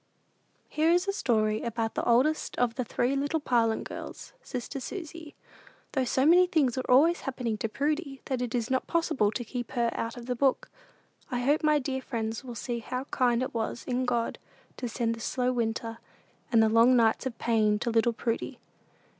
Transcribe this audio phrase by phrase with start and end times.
[0.67, 5.35] Here is a story about the oldest of the three little Parlin girls, "sister Susy;"
[5.91, 9.45] though so many things are always happening to Prudy that it is not possible to
[9.45, 10.71] keep her out of the book.
[11.29, 14.39] I hope my dear little friends will see how kind it was in God
[14.77, 15.99] to send the "slow winter"
[16.51, 18.57] and the long nights of pain to little Prudy.